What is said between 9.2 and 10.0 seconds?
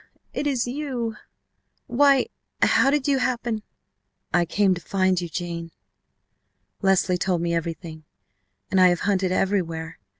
everywhere.